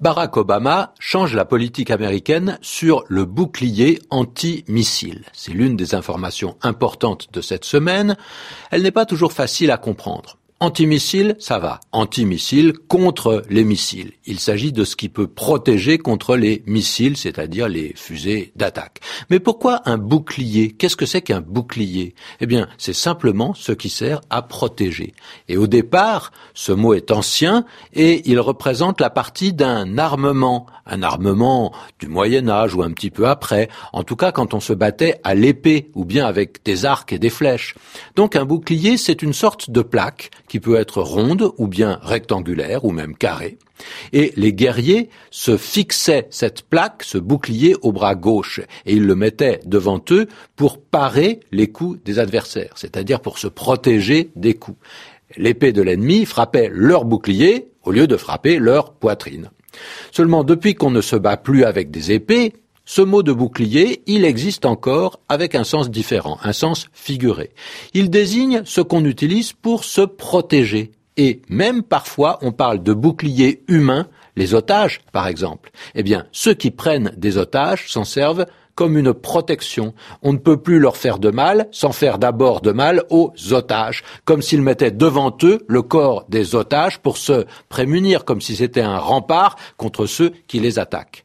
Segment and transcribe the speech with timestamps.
[0.00, 5.26] Barack Obama change la politique américaine sur le bouclier anti-missile.
[5.34, 8.16] C'est l'une des informations importantes de cette semaine.
[8.70, 10.38] Elle n'est pas toujours facile à comprendre.
[10.62, 11.80] Antimissile, ça va.
[11.90, 14.12] Antimissile contre les missiles.
[14.26, 19.00] Il s'agit de ce qui peut protéger contre les missiles, c'est-à-dire les fusées d'attaque.
[19.30, 20.72] Mais pourquoi un bouclier?
[20.72, 22.14] Qu'est-ce que c'est qu'un bouclier?
[22.40, 25.14] Eh bien, c'est simplement ce qui sert à protéger.
[25.48, 27.64] Et au départ, ce mot est ancien
[27.94, 33.10] et il représente la partie d'un armement, un armement du Moyen Âge ou un petit
[33.10, 36.84] peu après, en tout cas quand on se battait à l'épée ou bien avec des
[36.84, 37.76] arcs et des flèches.
[38.14, 42.84] Donc un bouclier, c'est une sorte de plaque qui peut être ronde ou bien rectangulaire
[42.84, 43.56] ou même carrée.
[44.12, 49.14] Et les guerriers se fixaient cette plaque, ce bouclier au bras gauche, et ils le
[49.14, 50.26] mettaient devant eux
[50.56, 54.76] pour parer les coups des adversaires, c'est-à-dire pour se protéger des coups.
[55.36, 59.50] L'épée de l'ennemi frappait leur bouclier au lieu de frapper leur poitrine.
[60.10, 62.54] Seulement depuis qu'on ne se bat plus avec des épées,
[62.90, 67.50] ce mot de bouclier, il existe encore avec un sens différent, un sens figuré.
[67.94, 70.90] Il désigne ce qu'on utilise pour se protéger.
[71.16, 75.70] Et même parfois, on parle de bouclier humain, les otages, par exemple.
[75.94, 79.94] Eh bien, ceux qui prennent des otages s'en servent comme une protection.
[80.22, 84.02] On ne peut plus leur faire de mal sans faire d'abord de mal aux otages,
[84.24, 88.80] comme s'ils mettaient devant eux le corps des otages pour se prémunir, comme si c'était
[88.80, 91.24] un rempart contre ceux qui les attaquent.